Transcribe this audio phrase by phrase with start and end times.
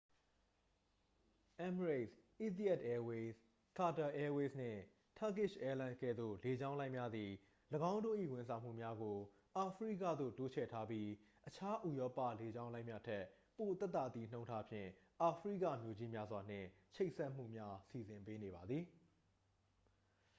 [1.63, 2.15] emirates
[2.45, 3.35] etihad airways
[3.79, 4.81] qatar airways နှင့်
[5.19, 7.31] turkish airlines ကဲ့သို့ လေကြောင်းလိုင်းများသည်
[7.91, 9.17] ၎င်းတို့၏ ဝန်ဆောင်မှုများကို
[9.57, 11.07] အာဖရိကသို့ တိုးချဲ့ထားပြီး
[11.47, 13.23] အခြား ဥရောပ လေကြောင်းလိုင်းများထက်
[13.57, 14.89] ပိုသက်သာသည့်နှုန်းထားဖြင့်
[15.21, 18.83] အာဖရိကမြို့ကြီးများစွာနှင့် ချိတ်ဆက်မှုများ စီစဉ်ပေးနေပါသည်